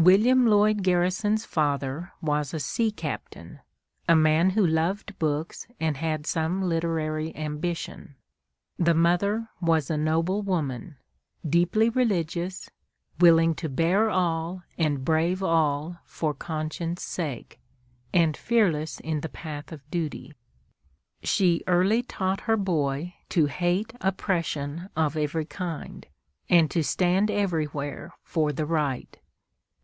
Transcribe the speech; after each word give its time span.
William 0.00 0.46
Lloyd 0.46 0.84
Garrison's 0.84 1.44
father 1.44 2.12
was 2.22 2.54
a 2.54 2.60
sea 2.60 2.92
captain, 2.92 3.58
a 4.08 4.14
man 4.14 4.50
who 4.50 4.64
loved 4.64 5.18
books 5.18 5.66
and 5.80 5.96
had 5.96 6.24
some 6.24 6.62
literary 6.62 7.34
ambition; 7.34 8.14
the 8.78 8.94
mother 8.94 9.48
was 9.60 9.90
a 9.90 9.98
noble 9.98 10.40
woman, 10.40 10.98
deeply 11.46 11.88
religious, 11.90 12.70
willing 13.18 13.56
to 13.56 13.68
bear 13.68 14.08
all 14.08 14.62
and 14.78 15.04
brave 15.04 15.42
all 15.42 15.98
for 16.04 16.32
conscience' 16.32 17.02
sake, 17.02 17.58
and 18.14 18.36
fearless 18.36 19.00
in 19.00 19.20
the 19.20 19.28
path 19.28 19.72
of 19.72 19.90
duty. 19.90 20.32
She 21.24 21.64
early 21.66 22.04
taught 22.04 22.42
her 22.42 22.56
boy 22.56 23.14
to 23.30 23.46
hate 23.46 23.92
oppression 24.00 24.90
of 24.96 25.16
every 25.16 25.44
kind, 25.44 26.06
and 26.48 26.70
to 26.70 26.84
stand 26.84 27.32
everywhere 27.32 28.14
for 28.22 28.52
the 28.52 28.64
right. 28.64 29.18